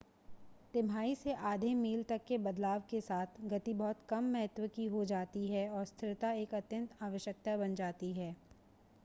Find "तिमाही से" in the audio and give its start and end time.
0.73-1.33